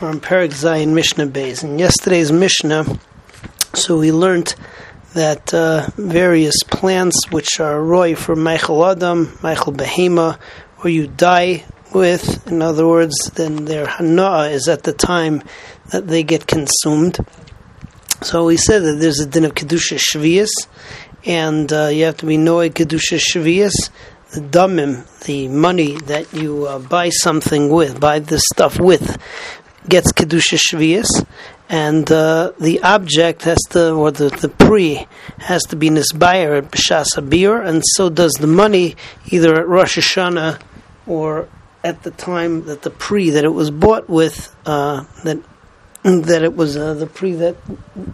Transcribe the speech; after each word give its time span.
We're 0.00 0.08
on 0.08 0.18
Perik 0.18 0.50
Zayin 0.50 0.92
Mishnah 0.92 1.26
Bays. 1.26 1.62
In 1.62 1.78
yesterday's 1.78 2.32
Mishnah, 2.32 2.98
so 3.74 4.00
we 4.00 4.10
learned 4.10 4.56
that 5.12 5.54
uh, 5.54 5.88
various 5.96 6.56
plants 6.64 7.30
which 7.30 7.60
are 7.60 7.80
roy 7.80 8.16
for 8.16 8.34
Michael 8.34 8.84
Adam, 8.84 9.38
Michael 9.40 9.72
Behema, 9.72 10.40
or 10.82 10.90
you 10.90 11.06
dye 11.06 11.64
with, 11.94 12.44
in 12.48 12.60
other 12.60 12.88
words, 12.88 13.14
then 13.36 13.66
their 13.66 13.86
hana 13.86 14.48
is 14.48 14.66
at 14.66 14.82
the 14.82 14.92
time 14.92 15.44
that 15.92 16.08
they 16.08 16.24
get 16.24 16.48
consumed. 16.48 17.16
So 18.20 18.46
we 18.46 18.56
said 18.56 18.80
that 18.80 18.96
there's 18.98 19.20
a 19.20 19.26
din 19.26 19.44
of 19.44 19.54
Kedusha 19.54 20.00
Shvias, 20.00 20.50
and 21.24 21.72
uh, 21.72 21.86
you 21.86 22.06
have 22.06 22.16
to 22.16 22.26
be 22.26 22.36
Noe 22.36 22.68
Kedusha 22.68 23.20
Shvias, 23.20 23.90
the 24.32 24.40
damim, 24.40 25.06
the 25.20 25.46
money 25.46 25.96
that 26.06 26.32
you 26.32 26.66
uh, 26.66 26.80
buy 26.80 27.10
something 27.10 27.68
with, 27.70 28.00
buy 28.00 28.18
this 28.18 28.42
stuff 28.52 28.80
with, 28.80 29.16
gets 29.88 30.12
kedusha 30.12 30.58
shvius, 30.58 31.26
and 31.68 32.10
uh, 32.10 32.52
the 32.60 32.82
object 32.82 33.42
has 33.42 33.58
to, 33.70 33.92
or 33.92 34.10
the, 34.10 34.28
the 34.28 34.48
pre 34.48 35.06
has 35.38 35.62
to 35.64 35.76
be 35.76 35.90
nisbayer 35.90 36.58
at 36.58 36.70
b'shas 36.70 37.16
abir, 37.16 37.64
and 37.66 37.82
so 37.94 38.08
does 38.08 38.32
the 38.32 38.46
money, 38.46 38.96
either 39.26 39.58
at 39.58 39.66
Rosh 39.68 39.98
Hashanah 39.98 40.60
or 41.06 41.48
at 41.82 42.02
the 42.02 42.10
time 42.10 42.64
that 42.64 42.82
the 42.82 42.90
pre 42.90 43.30
that 43.30 43.44
it 43.44 43.52
was 43.52 43.70
bought 43.70 44.08
with, 44.08 44.54
uh, 44.66 45.04
that 45.24 45.38
that 46.02 46.42
it 46.42 46.54
was 46.54 46.76
uh, 46.76 46.94
the 46.94 47.06
pre 47.06 47.32
that 47.32 47.56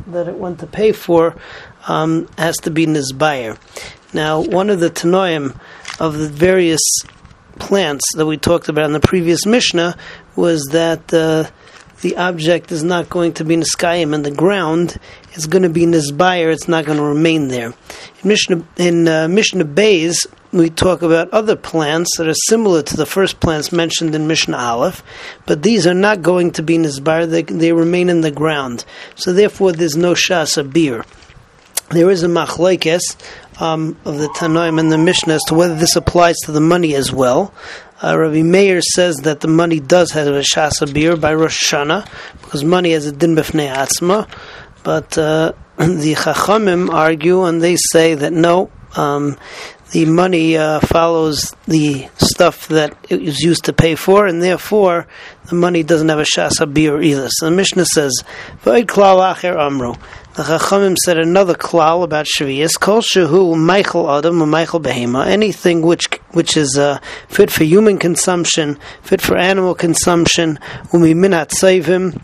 that 0.09 0.29
it 0.29 0.37
went 0.37 0.61
to 0.61 0.67
pay 0.67 0.93
for, 0.93 1.37
um, 1.89 2.29
has 2.39 2.57
to 2.59 2.71
be 2.71 2.87
nisbayer. 2.87 3.59
Now, 4.13 4.41
one 4.41 4.71
of 4.71 4.81
the 4.81 4.91
tanoim 4.91 5.59
of 6.01 6.19
the 6.19 6.29
various 6.29 6.81
plants 7.59 8.05
that 8.17 8.27
we 8.27 8.37
talked 8.37 8.69
about 8.69 8.87
in 8.87 8.93
the 8.93 9.01
previous 9.01 9.47
Mishnah 9.47 9.97
was 10.35 10.69
that 10.73 11.13
uh, 11.13 11.49
the 12.03 12.17
object 12.17 12.73
is 12.73 12.83
not 12.83 13.11
going 13.11 13.35
to 13.35 13.45
be 13.45 13.55
in 13.55 13.61
the 13.61 14.35
ground; 14.35 14.99
it's 15.33 15.47
going 15.47 15.63
to 15.63 15.69
be 15.69 15.85
nisbayer. 15.85 16.53
It's 16.53 16.69
not 16.69 16.85
going 16.85 16.99
to 16.99 17.05
remain 17.05 17.49
there. 17.49 17.67
In 18.23 18.29
Mishnah 18.29 18.65
in 18.77 19.07
uh, 19.07 19.29
Mishnah 19.29 19.65
Bays, 19.65 20.27
we 20.53 20.71
talk 20.71 21.03
about 21.03 21.31
other 21.31 21.57
plants 21.57 22.17
that 22.17 22.27
are 22.27 22.35
similar 22.49 22.83
to 22.83 22.97
the 22.97 23.07
first 23.07 23.41
plants 23.41 23.71
mentioned 23.71 24.15
in 24.15 24.27
Mishnah 24.27 24.57
Aleph, 24.57 25.03
but 25.47 25.63
these 25.63 25.87
are 25.87 25.95
not 25.95 26.23
going 26.23 26.53
to 26.53 26.63
be 26.63 26.79
nisbayer. 26.79 27.29
They, 27.29 27.43
they 27.43 27.73
remain 27.73 28.09
in 28.09 28.23
the 28.23 28.31
ground, 28.31 28.85
so 29.15 29.33
therefore 29.33 29.73
there's 29.73 29.97
no 29.97 30.15
shas 30.15 30.57
biur. 30.71 31.05
There 31.91 32.11
is 32.11 32.23
a 32.23 32.29
machlekes 32.29 33.17
um, 33.61 33.97
of 34.05 34.19
the 34.19 34.29
Tanoim 34.29 34.79
and 34.79 34.91
the 34.91 34.99
Mishnah 34.99 35.35
as 35.35 35.43
to 35.49 35.55
whether 35.55 35.75
this 35.75 35.97
applies 35.97 36.37
to 36.45 36.53
the 36.53 36.61
money 36.61 36.95
as 36.95 37.13
well. 37.13 37.53
Uh, 38.03 38.19
Rabbi 38.19 38.43
Meir 38.43 38.81
says 38.81 39.17
that 39.19 39.41
the 39.41 39.49
money 39.49 39.79
does 39.79 40.13
have 40.13 40.27
a 40.29 40.41
shasa 40.41 40.87
biur 40.87 41.21
by 41.21 41.35
Rosh 41.35 41.71
Hashanah 41.71 42.09
because 42.41 42.65
money 42.65 42.93
has 42.93 43.07
a 43.07 43.13
din 43.13 43.37
b'fnei 43.37 43.71
atzma, 43.71 44.27
but 44.83 45.19
uh, 45.19 45.53
the 45.77 46.15
Chachamim 46.15 46.91
argue 46.91 47.45
and 47.45 47.61
they 47.61 47.77
say 47.77 48.15
that 48.15 48.33
no, 48.33 48.71
um, 48.97 49.37
the 49.93 50.05
money 50.05 50.57
uh, 50.57 50.81
follows 50.81 51.55
the 51.67 52.09
stuff 52.17 52.69
that 52.69 52.97
it 53.09 53.21
was 53.21 53.41
used 53.41 53.65
to 53.65 53.73
pay 53.73 53.97
for, 53.97 54.27
and 54.27 54.43
therefore 54.43 55.07
the 55.47 55.55
money 55.55 55.83
doesn't 55.83 56.09
have 56.09 56.19
a 56.19 56.23
shasa 56.23 56.73
biur 56.73 57.05
either. 57.05 57.29
So 57.31 57.47
the 57.47 57.57
Mishnah 57.57 57.87
says, 57.87 58.23
"V'oid 58.65 58.87
klal 58.87 59.35
acher 59.35 59.59
amru." 59.59 59.95
The 60.35 60.45
Chachamim 60.45 60.97
said 60.97 61.19
another 61.19 61.55
klal 61.55 62.05
about 62.05 62.27
Shavias, 62.27 62.79
Kol 62.79 63.01
Shehu 63.01 63.59
Michael 63.59 64.09
Adam 64.09 64.41
or 64.41 64.47
Michael 64.47 64.81
Behema, 64.81 65.27
anything 65.27 65.83
which 65.83 66.07
which 66.31 66.57
is 66.57 66.79
uh, 66.79 67.01
fit 67.29 67.51
for 67.51 67.65
human 67.65 67.99
consumption, 67.99 68.79
fit 69.03 69.21
for 69.21 69.37
animal 69.37 69.75
consumption, 69.75 70.61
Umi 70.93 71.15
Minat 71.15 71.51
Savim, 71.51 72.23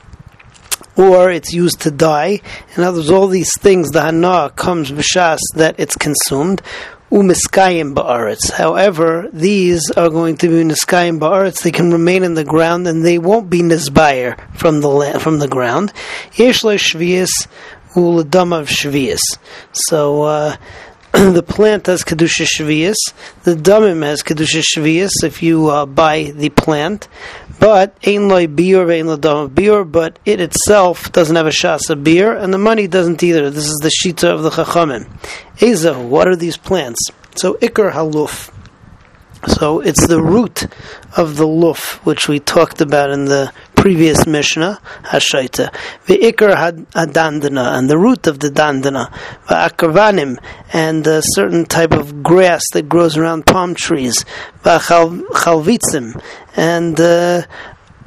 or 0.96 1.30
it's 1.30 1.52
used 1.52 1.80
to 1.80 1.90
dye. 1.90 2.40
In 2.76 2.84
other 2.84 2.98
words, 2.98 3.10
all 3.10 3.26
these 3.26 3.52
things, 3.58 3.90
the 3.90 4.02
Hana 4.02 4.50
comes 4.54 4.92
b'shas 4.92 5.40
that 5.54 5.74
it's 5.78 5.96
consumed. 5.96 6.62
Umiskayim 7.10 7.94
ba'aretz. 7.94 8.50
However, 8.50 9.28
these 9.32 9.90
are 9.92 10.10
going 10.10 10.36
to 10.38 10.48
be 10.48 10.54
niskayim 10.54 11.20
ba'aretz. 11.20 11.62
They 11.62 11.70
can 11.70 11.92
remain 11.92 12.24
in 12.24 12.34
the 12.34 12.44
ground 12.44 12.88
and 12.88 13.04
they 13.04 13.18
won't 13.18 13.48
be 13.48 13.60
nisbayer 13.60 14.36
from 14.56 14.80
the 14.80 14.88
land, 14.88 15.22
from 15.22 15.38
the 15.38 15.46
ground. 15.46 15.92
Yesh 16.34 16.62
shvius 16.62 17.46
uladam 17.94 18.58
of 18.58 18.68
shvius. 18.68 19.20
So 19.72 20.22
uh, 20.22 20.56
the 21.32 21.42
plant 21.42 21.86
has 21.86 22.04
kedusha 22.04 22.44
shvius. 22.44 22.96
The 23.44 23.54
damim 23.54 24.02
has 24.02 24.22
kedusha 24.22 24.62
shvius. 24.62 25.24
If 25.24 25.42
you 25.42 25.68
uh, 25.68 25.86
buy 25.86 26.24
the 26.24 26.50
plant, 26.50 27.08
but 27.58 27.96
ein 28.06 28.28
loy 28.28 28.46
biur 28.46 28.92
ein 28.92 29.06
ladam 29.06 29.48
biur. 29.48 29.90
But 29.90 30.18
it 30.26 30.42
itself 30.42 31.10
doesn't 31.12 31.34
have 31.34 31.46
a 31.46 31.50
shasa 31.50 32.02
biur, 32.02 32.38
and 32.38 32.52
the 32.52 32.58
money 32.58 32.86
doesn't 32.86 33.22
either. 33.22 33.48
This 33.48 33.64
is 33.64 33.78
the 33.82 33.88
shita 33.88 34.28
of 34.28 34.42
the 34.42 34.50
chachamim. 34.50 35.08
Eza, 35.62 35.98
what 35.98 36.28
are 36.28 36.36
these 36.36 36.58
plants? 36.58 37.00
So 37.36 37.54
ikar 37.54 37.92
haluf. 37.92 38.52
So 39.46 39.80
it's 39.80 40.06
the 40.06 40.20
root 40.20 40.66
of 41.16 41.36
the 41.36 41.46
luf, 41.46 42.04
which 42.04 42.28
we 42.28 42.40
talked 42.40 42.82
about 42.82 43.10
in 43.10 43.24
the 43.24 43.54
previous 43.86 44.26
Mishnah, 44.26 44.80
Hashaita. 45.04 45.72
Ve'ikar 46.06 46.56
hadandana, 46.90 47.78
and 47.78 47.88
the 47.88 47.96
root 47.96 48.26
of 48.26 48.40
the 48.40 48.48
dandana. 48.48 49.12
Ve'akarvanim, 49.46 50.42
and 50.72 51.06
a 51.06 51.22
certain 51.22 51.64
type 51.64 51.92
of 51.92 52.20
grass 52.20 52.62
that 52.72 52.88
grows 52.88 53.16
around 53.16 53.46
palm 53.46 53.76
trees. 53.76 54.24
Ve'chalvitzim, 54.64 56.20
and 56.56 57.00
uh, 57.00 57.42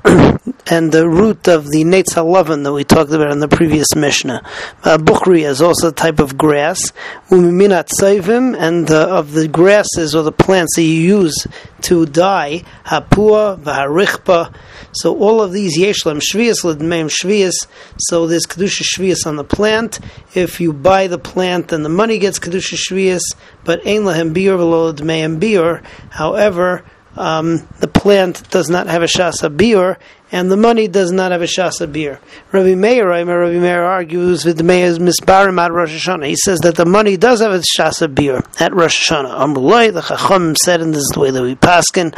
and 0.67 0.91
the 0.91 1.09
root 1.09 1.47
of 1.47 1.65
the 1.69 1.83
Netz 1.83 2.13
that 2.13 2.73
we 2.73 2.83
talked 2.83 3.11
about 3.11 3.31
in 3.31 3.39
the 3.39 3.47
previous 3.47 3.87
Mishnah. 3.95 4.43
Uh, 4.83 4.97
Bukhri 4.97 5.47
is 5.47 5.61
also 5.61 5.89
a 5.89 5.91
type 5.91 6.19
of 6.19 6.37
grass. 6.37 6.91
Umiminat 7.29 7.89
Saivim, 7.99 8.55
and 8.57 8.89
uh, 8.91 9.17
of 9.17 9.31
the 9.31 9.47
grasses 9.47 10.15
or 10.15 10.23
the 10.23 10.31
plants 10.31 10.75
that 10.75 10.83
you 10.83 11.01
use 11.01 11.47
to 11.81 12.05
dye, 12.05 12.63
Hapua, 12.85 13.59
Vaharichpa. 13.59 14.53
So 14.91 15.17
all 15.17 15.41
of 15.41 15.51
these, 15.51 15.77
Yeshlam 15.77 16.19
Shvias, 16.19 16.63
Ledmeim 16.63 17.09
Shvias. 17.09 17.55
So 17.97 18.27
there's 18.27 18.45
Kedusha 18.45 18.83
Shvias 18.83 19.25
on 19.25 19.35
the 19.37 19.43
plant. 19.43 19.99
If 20.35 20.59
you 20.59 20.73
buy 20.73 21.07
the 21.07 21.19
plant, 21.19 21.69
then 21.69 21.83
the 21.83 21.89
money 21.89 22.19
gets 22.19 22.39
Kedusha 22.39 22.75
Shvias, 22.75 23.21
but 23.63 23.85
Ein 23.87 24.01
Lahem 24.01 24.33
Biur, 24.33 24.57
Velo 24.57 24.93
Ledmeim 24.93 25.39
Biur. 25.39 25.83
However, 26.11 26.83
um, 27.15 27.67
the 27.79 27.87
plant 27.87 28.49
does 28.49 28.69
not 28.69 28.87
have 28.87 29.01
a 29.01 29.07
shasa 29.07 29.55
biur, 29.55 29.97
and 30.31 30.51
the 30.51 30.57
money 30.57 30.87
does 30.87 31.11
not 31.11 31.31
have 31.31 31.41
a 31.41 31.45
shasa 31.45 31.91
biur. 31.91 32.19
Rabbi 32.51 32.75
Meir, 32.75 33.07
Rabbi 33.07 33.59
Meir 33.59 33.83
argues 33.83 34.45
with 34.45 34.57
the 34.57 34.63
Meir's 34.63 34.99
misbarim 34.99 35.59
at 35.59 35.71
Rosh 35.71 36.07
Hashanah. 36.07 36.27
He 36.27 36.35
says 36.35 36.59
that 36.59 36.75
the 36.75 36.85
money 36.85 37.17
does 37.17 37.41
have 37.41 37.51
a 37.51 37.61
shasa 37.77 38.13
beer 38.13 38.43
at 38.59 38.73
Rosh 38.73 39.09
Hashanah. 39.09 39.37
Amrullah, 39.37 39.93
the 39.93 40.01
Chacham 40.01 40.55
said, 40.55 40.81
and 40.81 40.93
this 40.93 41.01
is 41.01 41.11
the 41.13 41.19
way 41.19 41.31
that 41.31 41.41
we 41.41 41.55
paskin. 41.55 42.15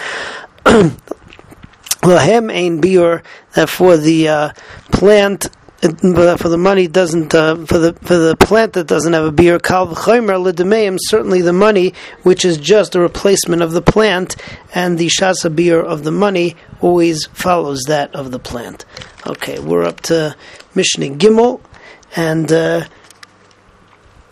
Lahem 2.01 2.51
ein 2.51 2.81
biur 2.81 3.23
that 3.53 3.69
for 3.69 3.95
the 3.95 4.27
uh, 4.27 4.53
plant 4.91 5.49
for 5.81 6.49
the 6.49 6.57
money 6.59 6.87
doesn't 6.87 7.33
uh, 7.33 7.55
for 7.65 7.79
the 7.79 7.93
for 7.93 8.15
the 8.15 8.35
plant 8.35 8.73
that 8.73 8.85
doesn't 8.85 9.13
have 9.13 9.25
a 9.25 9.31
biur 9.31 9.61
kal 9.61 9.87
v'chomer 9.87 10.97
certainly 11.01 11.41
the 11.41 11.53
money 11.53 11.93
which 12.21 12.45
is 12.45 12.57
just 12.57 12.93
a 12.93 12.99
replacement 12.99 13.63
of 13.63 13.71
the 13.71 13.81
plant 13.81 14.35
and 14.75 14.99
the 14.99 15.07
shasa 15.07 15.53
biur 15.53 15.83
of 15.83 16.03
the 16.03 16.11
money 16.11 16.55
always 16.81 17.25
follows 17.27 17.81
that 17.87 18.13
of 18.13 18.31
the 18.31 18.39
plant. 18.39 18.85
Okay, 19.25 19.59
we're 19.59 19.83
up 19.83 20.01
to 20.01 20.35
Mishnah 20.75 21.15
Gimel 21.15 21.61
and 22.15 22.51
uh, 22.51 22.85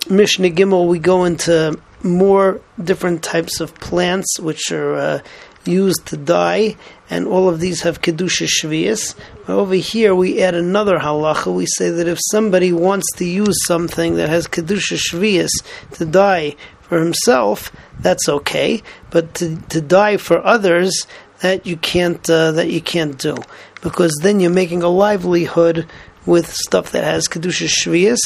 Gimel 0.01 0.87
we 0.87 0.99
go 0.99 1.25
into 1.25 1.79
more 2.03 2.61
different 2.81 3.23
types 3.23 3.59
of 3.59 3.73
plants 3.75 4.39
which 4.39 4.71
are 4.71 4.95
uh, 4.95 5.19
used 5.65 6.05
to 6.07 6.17
dye, 6.17 6.75
and 7.09 7.27
all 7.27 7.49
of 7.49 7.59
these 7.59 7.81
have 7.81 8.01
kedusha 8.01 8.47
shvius. 8.47 9.15
Over 9.47 9.75
here, 9.75 10.15
we 10.15 10.41
add 10.41 10.55
another 10.55 10.99
halacha. 10.99 11.53
We 11.53 11.65
say 11.77 11.89
that 11.89 12.07
if 12.07 12.19
somebody 12.31 12.71
wants 12.73 13.07
to 13.17 13.25
use 13.25 13.55
something 13.65 14.15
that 14.15 14.29
has 14.29 14.47
kedusha 14.47 14.97
shvius 14.97 15.49
to 15.93 16.05
dye 16.05 16.55
for 16.81 16.99
himself, 16.99 17.71
that's 17.99 18.27
okay. 18.29 18.81
But 19.09 19.35
to, 19.35 19.57
to 19.69 19.81
dye 19.81 20.17
for 20.17 20.45
others, 20.45 21.05
that 21.41 21.65
you 21.65 21.77
can't 21.77 22.29
uh, 22.29 22.51
that 22.51 22.69
you 22.69 22.81
can't 22.81 23.17
do 23.17 23.37
because 23.81 24.13
then 24.21 24.39
you're 24.39 24.51
making 24.51 24.83
a 24.83 24.89
livelihood 24.89 25.87
with 26.25 26.53
stuff 26.53 26.91
that 26.91 27.03
has 27.03 27.27
kedusha 27.27 27.67
shvius, 27.67 28.19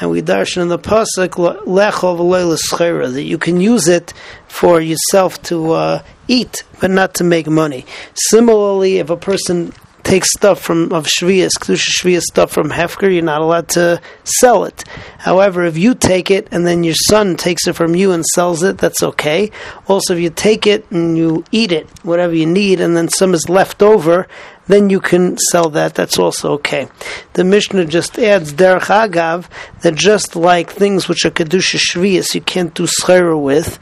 and 0.00 0.10
we 0.10 0.22
darshan 0.22 0.62
in 0.62 0.68
the 0.68 0.78
pasuk 0.78 1.30
lechol 1.64 3.12
that 3.12 3.22
you 3.22 3.38
can 3.38 3.60
use 3.60 3.88
it 3.88 4.12
for 4.48 4.80
yourself 4.80 5.40
to 5.42 5.72
uh, 5.72 6.02
eat, 6.28 6.62
but 6.80 6.90
not 6.90 7.14
to 7.14 7.24
make 7.24 7.46
money. 7.46 7.84
Similarly, 8.14 8.98
if 8.98 9.10
a 9.10 9.16
person 9.16 9.72
takes 10.08 10.32
stuff 10.32 10.58
from 10.58 10.90
of 10.90 11.06
shvius, 11.06 11.50
kedusha 11.60 11.90
shvius 12.00 12.22
stuff 12.22 12.50
from 12.50 12.70
hefker, 12.70 13.12
you're 13.12 13.22
not 13.22 13.42
allowed 13.42 13.68
to 13.68 14.00
sell 14.24 14.64
it. 14.64 14.82
However, 15.18 15.64
if 15.64 15.76
you 15.76 15.94
take 15.94 16.30
it 16.30 16.48
and 16.50 16.66
then 16.66 16.82
your 16.82 16.94
son 16.94 17.36
takes 17.36 17.66
it 17.66 17.74
from 17.74 17.94
you 17.94 18.12
and 18.12 18.24
sells 18.24 18.62
it, 18.62 18.78
that's 18.78 19.02
okay. 19.02 19.50
Also, 19.86 20.14
if 20.14 20.20
you 20.20 20.30
take 20.30 20.66
it 20.66 20.90
and 20.90 21.18
you 21.18 21.44
eat 21.52 21.72
it, 21.72 21.86
whatever 22.04 22.34
you 22.34 22.46
need, 22.46 22.80
and 22.80 22.96
then 22.96 23.10
some 23.10 23.34
is 23.34 23.50
left 23.50 23.82
over, 23.82 24.26
then 24.66 24.88
you 24.88 24.98
can 24.98 25.36
sell 25.50 25.68
that. 25.70 25.94
That's 25.94 26.18
also 26.18 26.52
okay. 26.52 26.88
The 27.34 27.44
Mishnah 27.44 27.84
just 27.84 28.18
adds 28.18 28.54
derech 28.54 28.88
agav 28.88 29.44
that 29.82 29.94
just 29.94 30.34
like 30.36 30.70
things 30.70 31.06
which 31.06 31.26
are 31.26 31.30
kedusha 31.30 31.78
shvius 31.78 32.34
you 32.34 32.40
can't 32.40 32.72
do 32.72 32.86
schera 32.86 33.38
with. 33.38 33.78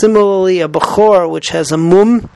Similarly, 0.00 0.60
a 0.60 0.68
bechor 0.68 1.28
which 1.28 1.48
has 1.48 1.72
a 1.72 1.76
mum, 1.76 2.30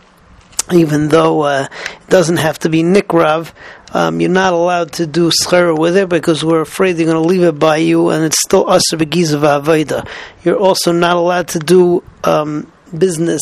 even 0.72 1.08
though 1.08 1.42
uh, 1.42 1.68
it 1.70 2.10
doesn't 2.10 2.36
have 2.36 2.58
to 2.60 2.68
be 2.68 2.82
nikrav, 2.82 3.52
um, 3.92 4.20
you're 4.20 4.30
not 4.30 4.52
allowed 4.52 4.92
to 4.92 5.06
do 5.06 5.30
schera 5.30 5.76
with 5.76 5.96
it 5.96 6.08
because 6.08 6.44
we're 6.44 6.60
afraid 6.60 6.92
they're 6.92 7.06
going 7.06 7.22
to 7.22 7.28
leave 7.28 7.42
it 7.42 7.58
by 7.58 7.78
you, 7.78 8.10
and 8.10 8.24
it's 8.24 8.40
still 8.40 8.68
usher 8.68 8.96
begizav 8.96 9.62
avoda. 9.62 10.06
You're 10.44 10.58
also 10.58 10.92
not 10.92 11.16
allowed 11.16 11.48
to 11.48 11.58
do 11.58 12.04
um, 12.24 12.70
business 12.96 13.40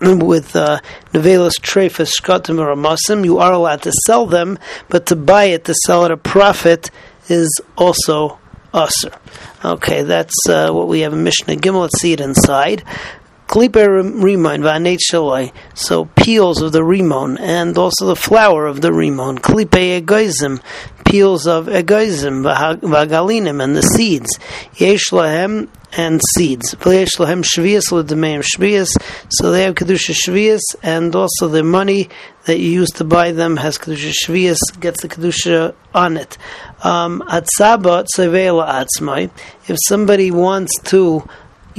with 0.00 0.54
uh, 0.54 0.80
nevelas 1.12 1.54
trefus 1.60 2.12
shkatim 2.20 2.58
or 2.58 2.74
amasim. 2.74 3.24
You 3.24 3.38
are 3.38 3.52
allowed 3.52 3.82
to 3.82 3.92
sell 4.06 4.26
them, 4.26 4.58
but 4.88 5.06
to 5.06 5.16
buy 5.16 5.44
it 5.44 5.64
to 5.64 5.74
sell 5.86 6.04
at 6.04 6.10
a 6.10 6.16
profit 6.16 6.90
is 7.28 7.50
also 7.76 8.38
usher. 8.72 9.12
Okay, 9.64 10.02
that's 10.02 10.48
uh, 10.48 10.70
what 10.70 10.88
we 10.88 11.00
have 11.00 11.12
in 11.12 11.24
Mishnah 11.24 11.56
Gimel. 11.56 11.80
Let's 11.82 12.00
see 12.00 12.12
it 12.12 12.20
inside. 12.20 12.84
Klipe 13.48 13.86
rimon 14.22 14.60
v'aneit 14.60 14.98
shaloi. 15.10 15.52
So 15.74 16.04
peels 16.04 16.60
of 16.60 16.72
the 16.72 16.82
rimon 16.82 17.40
and 17.40 17.76
also 17.78 18.06
the 18.06 18.16
flower 18.16 18.66
of 18.66 18.82
the 18.82 18.92
rimon. 18.92 19.38
Klipe 19.38 20.02
egoizim. 20.02 20.62
Peels 21.06 21.46
of 21.46 21.66
egoizim 21.66 22.44
v'agalinim 22.44 23.64
and 23.64 23.74
the 23.74 23.82
seeds. 23.82 24.38
Yesh 24.76 25.06
lahem 25.10 25.68
and 25.96 26.20
seeds. 26.34 26.74
V'yesh 26.74 27.16
lahem 27.16 27.42
shvius 27.42 27.90
l'demeim 27.90 28.42
shvius. 28.42 28.88
So 29.30 29.50
they 29.50 29.62
have 29.62 29.74
kedusha 29.74 30.14
shvius 30.14 30.60
and 30.82 31.14
also 31.16 31.48
the 31.48 31.64
money 31.64 32.10
that 32.44 32.58
you 32.58 32.68
use 32.68 32.90
to 32.90 33.04
buy 33.04 33.32
them 33.32 33.56
has 33.56 33.78
kedusha 33.78 34.12
shvius 34.24 34.58
gets 34.78 35.02
the 35.02 35.08
kedusha 35.08 35.74
on 35.94 36.16
it. 36.16 36.36
Um, 36.84 37.22
atzaba 37.26 38.06
tzevela 38.14 38.84
atzmai. 38.84 39.30
If 39.68 39.78
somebody 39.86 40.30
wants 40.30 40.78
to 40.90 41.26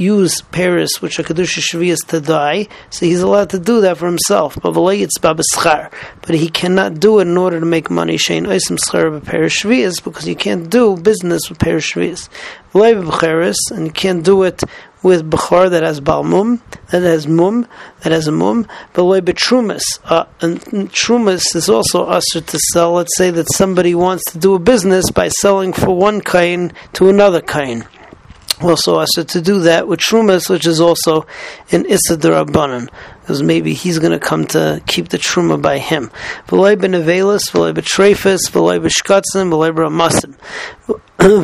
use 0.00 0.40
Paris, 0.40 1.00
which 1.00 1.20
are 1.20 1.22
Kedusha 1.22 1.60
Shvias, 1.60 2.04
to 2.08 2.20
dye, 2.20 2.68
so 2.88 3.06
he's 3.06 3.20
allowed 3.20 3.50
to 3.50 3.58
do 3.58 3.80
that 3.82 3.98
for 3.98 4.06
himself. 4.06 4.58
But 4.62 6.34
he 6.34 6.48
cannot 6.48 7.00
do 7.00 7.18
it 7.18 7.22
in 7.28 7.36
order 7.36 7.60
to 7.60 7.66
make 7.66 7.90
money. 7.90 8.16
Shein 8.16 8.46
Oisim 8.46 8.78
Schar 8.78 9.24
Paris 9.24 9.62
Shvias, 9.62 10.02
because 10.02 10.26
you 10.26 10.36
can't 10.36 10.70
do 10.70 10.96
business 10.96 11.48
with 11.48 11.58
Paris 11.58 11.92
Shvias. 11.92 12.28
And 12.72 13.86
you 13.86 13.92
can't 13.92 14.24
do 14.24 14.44
it 14.44 14.62
with 15.02 15.28
Bechor 15.28 15.70
that 15.70 15.82
has 15.82 16.00
Balmum, 16.00 16.60
that 16.90 17.02
has 17.02 17.26
Mum, 17.26 17.66
that 18.02 18.12
has 18.12 18.28
a 18.28 18.32
Mum, 18.32 18.66
but 18.92 19.02
loy 19.02 19.20
betrumas. 19.20 19.82
Uh, 20.04 20.26
and 20.40 20.60
Trumas 20.90 21.56
is 21.56 21.68
also 21.68 22.04
usher 22.04 22.40
to 22.40 22.58
sell. 22.72 22.92
Let's 22.92 23.16
say 23.16 23.30
that 23.30 23.52
somebody 23.54 23.94
wants 23.94 24.30
to 24.32 24.38
do 24.38 24.54
a 24.54 24.58
business 24.58 25.10
by 25.10 25.28
selling 25.28 25.72
for 25.72 25.96
one 25.96 26.20
kain 26.20 26.72
to 26.94 27.08
another 27.08 27.40
kain 27.40 27.86
also 28.62 29.00
asked 29.00 29.28
to 29.28 29.40
do 29.40 29.60
that 29.60 29.88
with 29.88 30.00
Trumas, 30.00 30.48
which 30.48 30.66
is 30.66 30.80
also 30.80 31.26
in 31.70 31.86
Issa 31.86 32.16
Rabbanan, 32.16 32.88
because 33.20 33.42
maybe 33.42 33.74
he's 33.74 33.98
going 33.98 34.12
to 34.12 34.18
come 34.18 34.46
to 34.48 34.82
keep 34.86 35.08
the 35.08 35.18
Truma 35.18 35.60
by 35.60 35.78
him. 35.78 36.10
V'loy 36.48 36.76
benevelis, 36.76 37.50
v'loy 37.50 37.74
betrefis, 37.74 38.50
v'loy 38.50 38.80
b'shkatzim, 38.80 39.50
v'loy 39.50 39.72
b'ramasim. 39.72 40.36
You 41.20 41.36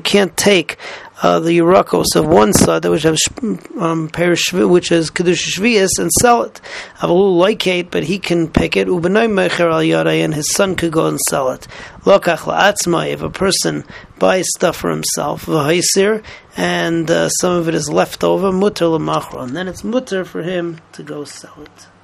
can't 0.00 0.36
take 0.36 0.78
uh, 1.22 1.40
the 1.40 1.58
Yurakos 1.58 2.14
of 2.14 2.26
one 2.26 2.52
side, 2.52 2.84
which 2.84 3.02
has 3.02 3.18
um, 3.78 4.08
which 4.08 4.92
is 4.92 5.10
Kedush 5.10 5.56
Shvias, 5.56 5.98
and 5.98 6.10
sell 6.20 6.42
it. 6.44 6.60
Avalu 6.98 7.36
like 7.36 7.90
but 7.90 8.04
he 8.04 8.18
can 8.18 8.48
pick 8.48 8.76
it. 8.76 8.86
Ubenay 8.86 9.28
Mecher 9.28 9.70
al 9.72 10.08
and 10.08 10.34
his 10.34 10.52
son 10.52 10.76
could 10.76 10.92
go 10.92 11.06
and 11.06 11.18
sell 11.28 11.50
it. 11.50 11.66
Lokach 12.02 12.46
la'atzmai, 12.46 13.12
if 13.12 13.22
a 13.22 13.30
person 13.30 13.84
buys 14.18 14.46
stuff 14.56 14.76
for 14.76 14.90
himself, 14.90 15.46
v'haisir, 15.46 16.22
and 16.56 17.10
uh, 17.10 17.28
some 17.28 17.56
of 17.56 17.68
it 17.68 17.74
is 17.74 17.90
left 17.90 18.22
over, 18.22 18.52
mutter 18.52 18.86
l'machron, 18.86 19.50
then 19.50 19.66
it's 19.66 19.82
mutter 19.82 20.24
for 20.24 20.42
him 20.42 20.80
to 20.92 21.02
go 21.02 21.24
sell 21.24 21.54
it. 21.60 21.88